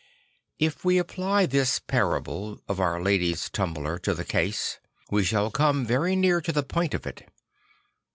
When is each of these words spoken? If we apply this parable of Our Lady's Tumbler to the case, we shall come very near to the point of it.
If 0.57 0.83
we 0.83 0.97
apply 0.97 1.45
this 1.45 1.77
parable 1.77 2.59
of 2.67 2.79
Our 2.79 2.99
Lady's 2.99 3.51
Tumbler 3.51 3.99
to 3.99 4.15
the 4.15 4.25
case, 4.25 4.79
we 5.11 5.23
shall 5.23 5.51
come 5.51 5.85
very 5.85 6.15
near 6.15 6.41
to 6.41 6.51
the 6.51 6.63
point 6.63 6.95
of 6.95 7.05
it. 7.05 7.29